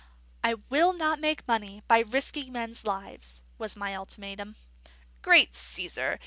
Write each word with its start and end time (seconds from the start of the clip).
"I 0.43 0.55
will 0.55 0.93
not 0.93 1.19
make 1.19 1.47
money 1.47 1.83
by 1.87 1.99
risking 1.99 2.51
men's 2.51 2.85
lives," 2.85 3.43
was 3.59 3.75
my 3.75 3.95
ultimatum. 3.95 4.55
"Great 5.21 5.53
Caesar! 5.55 6.19